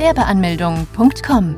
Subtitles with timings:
[0.00, 1.56] Gewerbeanmeldung.com.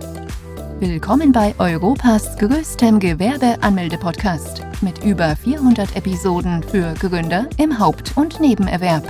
[0.80, 9.04] Willkommen bei Europas größtem Gewerbeanmelde-Podcast mit über 400 Episoden für Gründer im Haupt- und Nebenerwerb.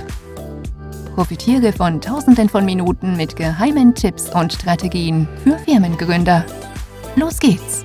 [1.15, 6.45] Profitiere von Tausenden von Minuten mit geheimen Tipps und Strategien für Firmengründer.
[7.15, 7.83] Los geht's!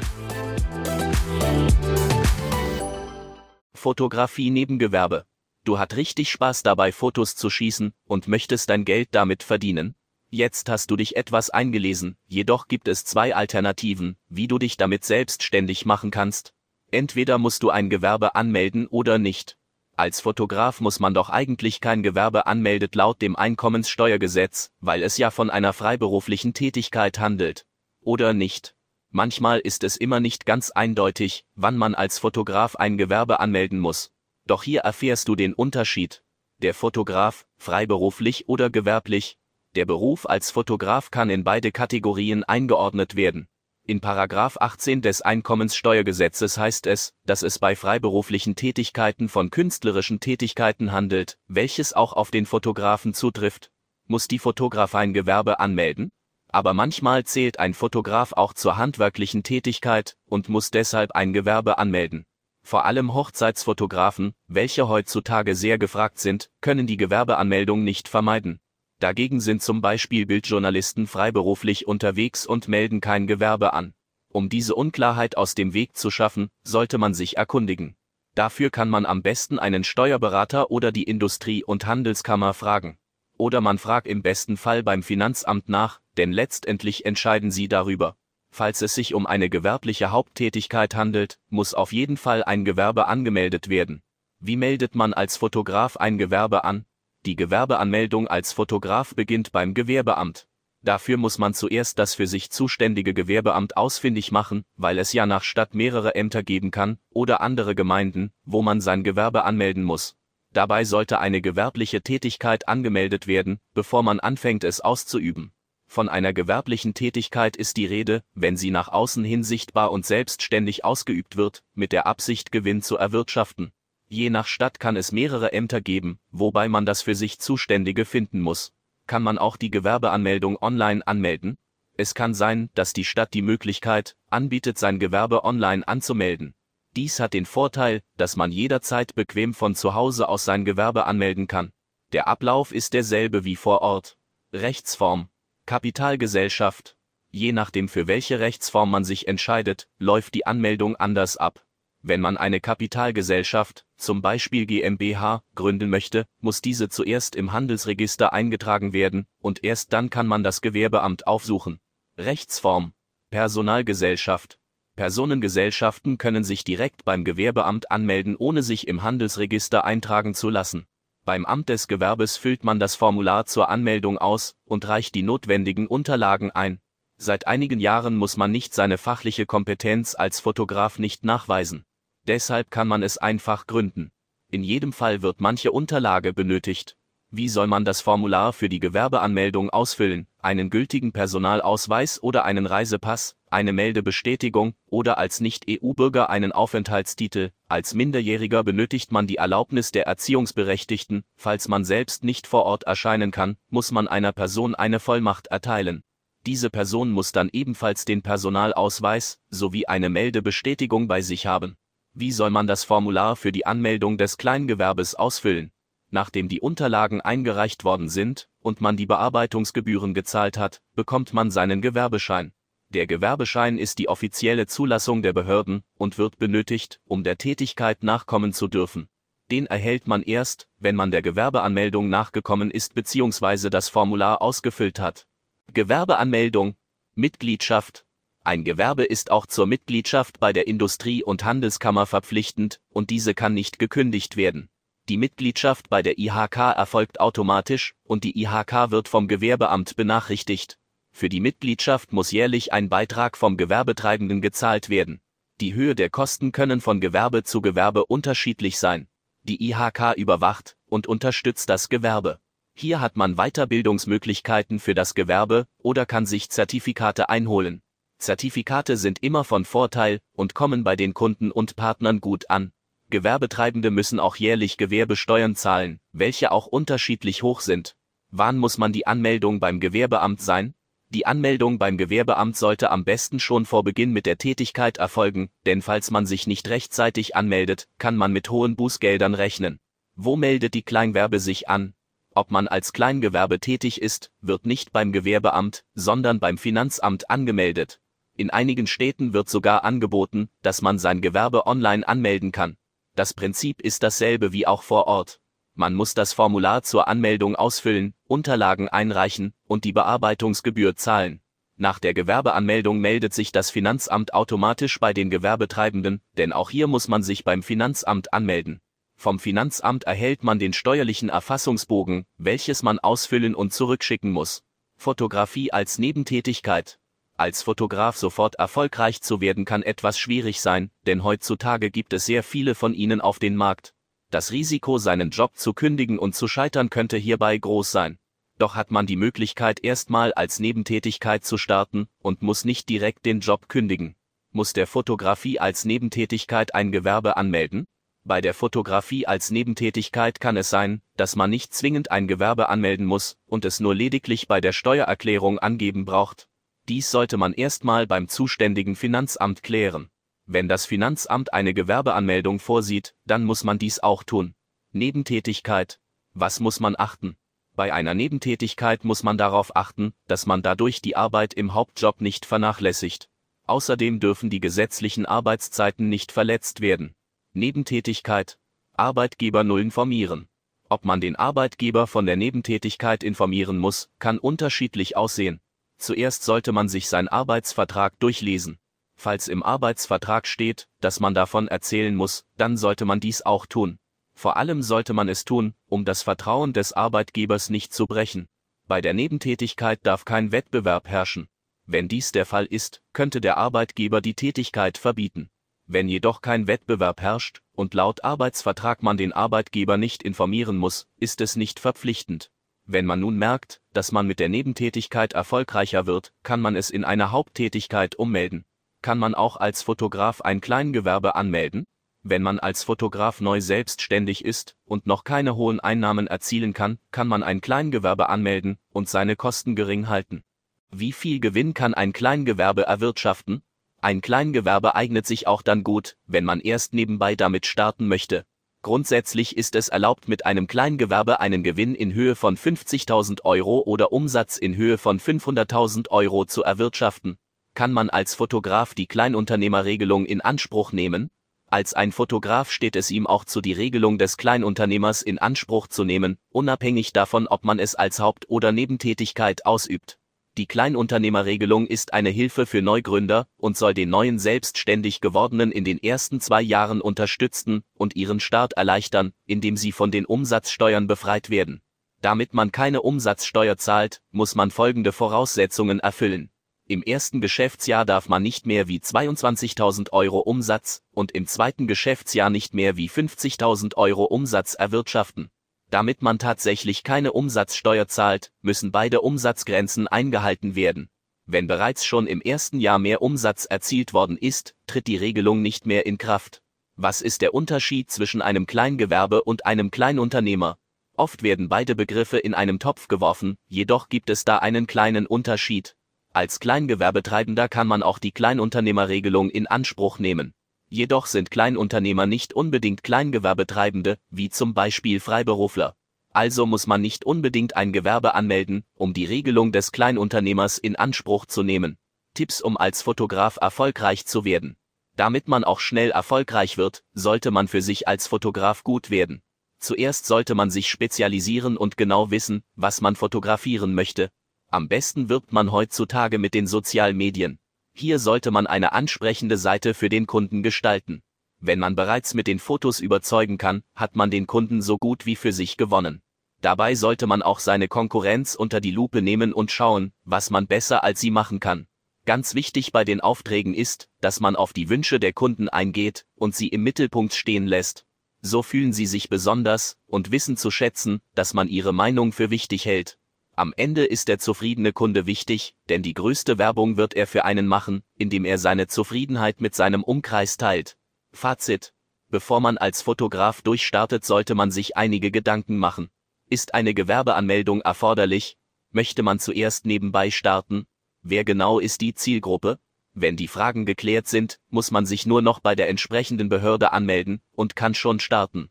[3.73, 5.25] Fotografie Nebengewerbe.
[5.65, 9.95] Du hast richtig Spaß dabei, Fotos zu schießen und möchtest dein Geld damit verdienen?
[10.31, 15.05] Jetzt hast du dich etwas eingelesen, jedoch gibt es zwei Alternativen, wie du dich damit
[15.05, 16.53] selbstständig machen kannst.
[16.91, 19.57] Entweder musst du ein Gewerbe anmelden oder nicht.
[19.97, 25.31] Als Fotograf muss man doch eigentlich kein Gewerbe anmeldet laut dem Einkommenssteuergesetz, weil es ja
[25.31, 27.67] von einer freiberuflichen Tätigkeit handelt.
[28.01, 28.75] Oder nicht?
[29.11, 34.13] Manchmal ist es immer nicht ganz eindeutig, wann man als Fotograf ein Gewerbe anmelden muss.
[34.47, 36.23] Doch hier erfährst du den Unterschied.
[36.59, 39.39] Der Fotograf, freiberuflich oder gewerblich.
[39.79, 43.47] Der Beruf als Fotograf kann in beide Kategorien eingeordnet werden.
[43.87, 50.91] In Paragraph 18 des Einkommenssteuergesetzes heißt es, dass es bei freiberuflichen Tätigkeiten von künstlerischen Tätigkeiten
[50.91, 53.71] handelt, welches auch auf den Fotografen zutrifft.
[54.09, 56.11] Muss die Fotograf ein Gewerbe anmelden?
[56.49, 62.25] Aber manchmal zählt ein Fotograf auch zur handwerklichen Tätigkeit und muss deshalb ein Gewerbe anmelden.
[62.65, 68.59] Vor allem Hochzeitsfotografen, welche heutzutage sehr gefragt sind, können die Gewerbeanmeldung nicht vermeiden.
[69.01, 73.95] Dagegen sind zum Beispiel Bildjournalisten freiberuflich unterwegs und melden kein Gewerbe an.
[74.29, 77.97] Um diese Unklarheit aus dem Weg zu schaffen, sollte man sich erkundigen.
[78.35, 82.99] Dafür kann man am besten einen Steuerberater oder die Industrie- und Handelskammer fragen.
[83.37, 88.17] Oder man fragt im besten Fall beim Finanzamt nach, denn letztendlich entscheiden sie darüber.
[88.51, 93.69] Falls es sich um eine gewerbliche Haupttätigkeit handelt, muss auf jeden Fall ein Gewerbe angemeldet
[93.69, 94.03] werden.
[94.41, 96.85] Wie meldet man als Fotograf ein Gewerbe an?
[97.29, 100.49] Die Gewerbeanmeldung als Fotograf beginnt beim Gewerbeamt.
[100.81, 105.43] Dafür muss man zuerst das für sich zuständige Gewerbeamt ausfindig machen, weil es ja nach
[105.43, 110.17] Stadt mehrere Ämter geben kann, oder andere Gemeinden, wo man sein Gewerbe anmelden muss.
[110.55, 115.53] Dabei sollte eine gewerbliche Tätigkeit angemeldet werden, bevor man anfängt es auszuüben.
[115.87, 120.83] Von einer gewerblichen Tätigkeit ist die Rede, wenn sie nach außen hin sichtbar und selbstständig
[120.83, 123.71] ausgeübt wird, mit der Absicht Gewinn zu erwirtschaften.
[124.09, 128.41] Je nach Stadt kann es mehrere Ämter geben, wobei man das für sich Zuständige finden
[128.41, 128.73] muss.
[129.07, 131.59] Kann man auch die Gewerbeanmeldung online anmelden?
[131.95, 136.55] Es kann sein, dass die Stadt die Möglichkeit anbietet, sein Gewerbe online anzumelden.
[136.97, 141.47] Dies hat den Vorteil, dass man jederzeit bequem von zu Hause aus sein Gewerbe anmelden
[141.47, 141.73] kann.
[142.13, 144.17] Der Ablauf ist derselbe wie vor Ort.
[144.53, 145.29] Rechtsform
[145.67, 146.97] Kapitalgesellschaft.
[147.31, 151.63] Je nachdem für welche Rechtsform man sich entscheidet, läuft die Anmeldung anders ab.
[152.09, 158.95] Wenn man eine Kapitalgesellschaft, zum Beispiel GmbH, gründen möchte, muss diese zuerst im Handelsregister eingetragen
[158.95, 161.81] werden, und erst dann kann man das Gewerbeamt aufsuchen.
[162.17, 162.95] Rechtsform
[163.29, 164.59] Personalgesellschaft
[164.97, 170.87] Personengesellschaften können sich direkt beim Gewerbeamt anmelden, ohne sich im Handelsregister eintragen zu lassen.
[171.27, 175.87] Beim Amt des Gewerbes füllt man das Formular zur Anmeldung aus und reicht die notwendigen
[175.87, 176.81] Unterlagen ein.
[177.19, 181.85] Seit einigen Jahren muss man nicht seine fachliche Kompetenz als Fotograf nicht nachweisen.
[182.29, 184.11] Deshalb kann man es einfach gründen.
[184.51, 186.95] In jedem Fall wird manche Unterlage benötigt.
[187.31, 190.27] Wie soll man das Formular für die Gewerbeanmeldung ausfüllen?
[190.39, 197.51] Einen gültigen Personalausweis oder einen Reisepass, eine Meldebestätigung oder als Nicht-EU-Bürger einen Aufenthaltstitel.
[197.67, 201.25] Als Minderjähriger benötigt man die Erlaubnis der Erziehungsberechtigten.
[201.35, 206.03] Falls man selbst nicht vor Ort erscheinen kann, muss man einer Person eine Vollmacht erteilen.
[206.45, 211.77] Diese Person muss dann ebenfalls den Personalausweis sowie eine Meldebestätigung bei sich haben.
[212.21, 215.71] Wie soll man das Formular für die Anmeldung des Kleingewerbes ausfüllen?
[216.11, 221.81] Nachdem die Unterlagen eingereicht worden sind und man die Bearbeitungsgebühren gezahlt hat, bekommt man seinen
[221.81, 222.53] Gewerbeschein.
[222.89, 228.53] Der Gewerbeschein ist die offizielle Zulassung der Behörden und wird benötigt, um der Tätigkeit nachkommen
[228.53, 229.09] zu dürfen.
[229.53, 233.71] Den erhält man erst, wenn man der Gewerbeanmeldung nachgekommen ist bzw.
[233.71, 235.29] das Formular ausgefüllt hat.
[235.73, 236.75] Gewerbeanmeldung
[237.15, 238.07] Mitgliedschaft
[238.45, 243.55] Ein Gewerbe ist auch zur Mitgliedschaft bei der Industrie- und Handelskammer verpflichtend, und diese kann
[243.55, 244.69] nicht gekündigt werden.
[245.09, 250.79] Die Mitgliedschaft bei der IHK erfolgt automatisch und die IHK wird vom Gewerbeamt benachrichtigt.
[251.13, 255.21] Für die Mitgliedschaft muss jährlich ein Beitrag vom Gewerbetreibenden gezahlt werden.
[255.61, 259.09] Die Höhe der Kosten können von Gewerbe zu Gewerbe unterschiedlich sein.
[259.43, 262.39] Die IHK überwacht und unterstützt das Gewerbe.
[262.75, 267.83] Hier hat man Weiterbildungsmöglichkeiten für das Gewerbe oder kann sich Zertifikate einholen.
[268.19, 272.73] Zertifikate sind immer von Vorteil und kommen bei den Kunden und Partnern gut an.
[273.11, 277.97] Gewerbetreibende müssen auch jährlich Gewerbesteuern zahlen, welche auch unterschiedlich hoch sind.
[278.31, 280.75] Wann muss man die Anmeldung beim Gewerbeamt sein?
[281.11, 285.81] Die Anmeldung beim Gewerbeamt sollte am besten schon vor Beginn mit der Tätigkeit erfolgen, denn
[285.81, 289.81] falls man sich nicht rechtzeitig anmeldet, kann man mit hohen Bußgeldern rechnen.
[290.17, 291.95] Wo meldet die Kleinwerbe sich an?
[292.35, 298.01] Ob man als Kleingewerbe tätig ist, wird nicht beim Gewerbeamt, sondern beim Finanzamt angemeldet.
[298.39, 302.77] In einigen Städten wird sogar angeboten, dass man sein Gewerbe online anmelden kann.
[303.17, 305.41] Das Prinzip ist dasselbe wie auch vor Ort.
[305.75, 311.41] Man muss das Formular zur Anmeldung ausfüllen, Unterlagen einreichen und die Bearbeitungsgebühr zahlen.
[311.77, 317.09] Nach der Gewerbeanmeldung meldet sich das Finanzamt automatisch bei den Gewerbetreibenden, denn auch hier muss
[317.09, 318.81] man sich beim Finanzamt anmelden.
[319.17, 324.63] Vom Finanzamt erhält man den steuerlichen Erfassungsbogen, welches man ausfüllen und zurückschicken muss.
[324.97, 327.01] Fotografie als Nebentätigkeit.
[327.41, 332.43] Als Fotograf sofort erfolgreich zu werden kann etwas schwierig sein, denn heutzutage gibt es sehr
[332.43, 333.95] viele von ihnen auf den Markt.
[334.33, 338.19] Das Risiko, seinen Job zu kündigen und zu scheitern, könnte hierbei groß sein.
[338.59, 343.39] Doch hat man die Möglichkeit, erstmal als Nebentätigkeit zu starten und muss nicht direkt den
[343.39, 344.17] Job kündigen.
[344.51, 347.87] Muss der Fotografie als Nebentätigkeit ein Gewerbe anmelden?
[348.25, 353.07] Bei der Fotografie als Nebentätigkeit kann es sein, dass man nicht zwingend ein Gewerbe anmelden
[353.07, 356.49] muss und es nur lediglich bei der Steuererklärung angeben braucht.
[356.89, 360.09] Dies sollte man erstmal beim zuständigen Finanzamt klären.
[360.47, 364.55] Wenn das Finanzamt eine Gewerbeanmeldung vorsieht, dann muss man dies auch tun.
[364.93, 366.01] Nebentätigkeit.
[366.33, 367.37] Was muss man achten?
[367.77, 372.47] Bei einer Nebentätigkeit muss man darauf achten, dass man dadurch die Arbeit im Hauptjob nicht
[372.47, 373.29] vernachlässigt.
[373.67, 377.15] Außerdem dürfen die gesetzlichen Arbeitszeiten nicht verletzt werden.
[377.53, 378.59] Nebentätigkeit.
[378.95, 380.49] Arbeitgeber null informieren.
[380.89, 385.61] Ob man den Arbeitgeber von der Nebentätigkeit informieren muss, kann unterschiedlich aussehen.
[385.99, 388.79] Zuerst sollte man sich sein Arbeitsvertrag durchlesen.
[389.17, 393.99] Falls im Arbeitsvertrag steht, dass man davon erzählen muss, dann sollte man dies auch tun.
[394.35, 398.47] Vor allem sollte man es tun, um das Vertrauen des Arbeitgebers nicht zu brechen.
[398.87, 401.49] Bei der Nebentätigkeit darf kein Wettbewerb herrschen.
[401.87, 405.51] Wenn dies der Fall ist, könnte der Arbeitgeber die Tätigkeit verbieten.
[405.87, 411.41] Wenn jedoch kein Wettbewerb herrscht und laut Arbeitsvertrag man den Arbeitgeber nicht informieren muss, ist
[411.41, 412.53] es nicht verpflichtend.
[412.91, 417.05] Wenn man nun merkt, dass man mit der Nebentätigkeit erfolgreicher wird, kann man es in
[417.05, 418.65] eine Haupttätigkeit ummelden.
[419.03, 421.85] Kann man auch als Fotograf ein Kleingewerbe anmelden?
[422.23, 427.29] Wenn man als Fotograf neu selbstständig ist und noch keine hohen Einnahmen erzielen kann, kann
[427.29, 430.43] man ein Kleingewerbe anmelden und seine Kosten gering halten.
[430.91, 433.63] Wie viel Gewinn kann ein Kleingewerbe erwirtschaften?
[434.01, 438.47] Ein Kleingewerbe eignet sich auch dann gut, wenn man erst nebenbei damit starten möchte.
[438.83, 444.13] Grundsätzlich ist es erlaubt, mit einem Kleingewerbe einen Gewinn in Höhe von 50.000 Euro oder
[444.13, 447.39] Umsatz in Höhe von 500.000 Euro zu erwirtschaften
[447.79, 451.31] kann man als Fotograf die Kleinunternehmerregelung in Anspruch nehmen?
[451.71, 456.03] Als ein Fotograf steht es ihm auch zu, die Regelung des Kleinunternehmers in Anspruch zu
[456.03, 460.19] nehmen, unabhängig davon, ob man es als Haupt- oder Nebentätigkeit ausübt.
[460.59, 466.03] Die Kleinunternehmerregelung ist eine Hilfe für Neugründer und soll den neuen selbstständig gewordenen in den
[466.03, 471.81] ersten zwei Jahren unterstützen und ihren Start erleichtern, indem sie von den Umsatzsteuern befreit werden.
[472.23, 476.51] Damit man keine Umsatzsteuer zahlt, muss man folgende Voraussetzungen erfüllen.
[476.89, 482.51] Im ersten Geschäftsjahr darf man nicht mehr wie 22.000 Euro Umsatz und im zweiten Geschäftsjahr
[482.51, 485.51] nicht mehr wie 50.000 Euro Umsatz erwirtschaften.
[485.91, 491.09] Damit man tatsächlich keine Umsatzsteuer zahlt, müssen beide Umsatzgrenzen eingehalten werden.
[491.47, 495.87] Wenn bereits schon im ersten Jahr mehr Umsatz erzielt worden ist, tritt die Regelung nicht
[495.87, 496.63] mehr in Kraft.
[496.97, 500.77] Was ist der Unterschied zwischen einem Kleingewerbe und einem Kleinunternehmer?
[501.17, 505.97] Oft werden beide Begriffe in einem Topf geworfen, jedoch gibt es da einen kleinen Unterschied.
[506.35, 510.53] Als Kleingewerbetreibender kann man auch die Kleinunternehmerregelung in Anspruch nehmen.
[510.89, 515.95] Jedoch sind Kleinunternehmer nicht unbedingt Kleingewerbetreibende, wie zum Beispiel Freiberufler.
[516.33, 521.47] Also muss man nicht unbedingt ein Gewerbe anmelden, um die Regelung des Kleinunternehmers in Anspruch
[521.47, 521.99] zu nehmen.
[522.35, 524.77] Tipps um als Fotograf erfolgreich zu werden.
[525.17, 529.43] Damit man auch schnell erfolgreich wird, sollte man für sich als Fotograf gut werden.
[529.81, 534.31] Zuerst sollte man sich spezialisieren und genau wissen, was man fotografieren möchte,
[534.71, 537.59] am besten wirbt man heutzutage mit den Sozialmedien.
[538.01, 541.21] Hier sollte man eine ansprechende Seite für den Kunden gestalten.
[541.59, 545.35] Wenn man bereits mit den Fotos überzeugen kann, hat man den Kunden so gut wie
[545.35, 546.23] für sich gewonnen.
[546.61, 551.03] Dabei sollte man auch seine Konkurrenz unter die Lupe nehmen und schauen, was man besser
[551.03, 551.89] als sie machen kann.
[552.25, 556.55] Ganz wichtig bei den Aufträgen ist, dass man auf die Wünsche der Kunden eingeht und
[556.55, 558.07] sie im Mittelpunkt stehen lässt.
[558.41, 562.85] So fühlen sie sich besonders und wissen zu schätzen, dass man ihre Meinung für wichtig
[562.85, 563.18] hält.
[563.59, 567.67] Am Ende ist der zufriedene Kunde wichtig, denn die größte Werbung wird er für einen
[567.67, 570.97] machen, indem er seine Zufriedenheit mit seinem Umkreis teilt.
[571.33, 571.93] Fazit.
[572.29, 576.09] Bevor man als Fotograf durchstartet, sollte man sich einige Gedanken machen.
[576.49, 578.57] Ist eine Gewerbeanmeldung erforderlich?
[578.93, 580.87] Möchte man zuerst nebenbei starten?
[581.23, 582.79] Wer genau ist die Zielgruppe?
[583.13, 587.43] Wenn die Fragen geklärt sind, muss man sich nur noch bei der entsprechenden Behörde anmelden
[587.57, 588.71] und kann schon starten.